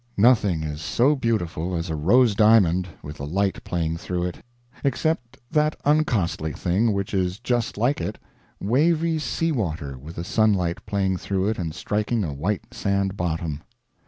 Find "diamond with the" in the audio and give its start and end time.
2.33-3.27